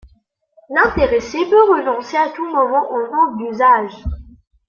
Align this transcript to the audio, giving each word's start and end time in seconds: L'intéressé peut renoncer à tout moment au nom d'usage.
L'intéressé 0.71 1.37
peut 1.47 1.63
renoncer 1.75 2.17
à 2.17 2.29
tout 2.31 2.47
moment 2.49 2.91
au 2.91 3.03
nom 3.03 3.35
d'usage. 3.35 3.93